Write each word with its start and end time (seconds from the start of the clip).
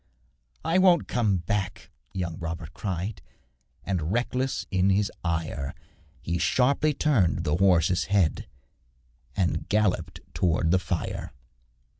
'I 0.65 0.79
won't 0.79 1.07
come 1.07 1.37
back,' 1.37 1.91
young 2.11 2.39
Robert 2.39 2.73
cried, 2.73 3.21
And, 3.83 4.11
reckless 4.11 4.65
in 4.71 4.89
his 4.89 5.11
ire, 5.23 5.75
He 6.23 6.39
sharply 6.39 6.95
turned 6.95 7.45
his 7.45 7.59
horse's 7.59 8.05
head 8.05 8.47
And 9.37 9.69
galloped 9.69 10.21
towards 10.33 10.71
the 10.71 10.79
fire. 10.79 11.33